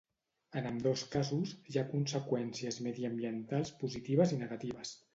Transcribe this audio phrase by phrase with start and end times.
[0.61, 5.01] En ambdós casos, hi ha conseqüències mediambientals positives i negatives.